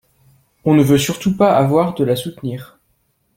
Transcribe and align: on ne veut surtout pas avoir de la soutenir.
on 0.65 0.73
ne 0.73 0.81
veut 0.81 0.97
surtout 0.97 1.37
pas 1.37 1.55
avoir 1.55 1.93
de 1.93 2.03
la 2.03 2.15
soutenir. 2.15 2.79